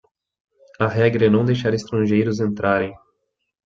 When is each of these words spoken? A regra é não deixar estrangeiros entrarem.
A 0.79 0.87
regra 0.87 1.27
é 1.27 1.29
não 1.29 1.45
deixar 1.45 1.75
estrangeiros 1.75 2.39
entrarem. 2.39 2.91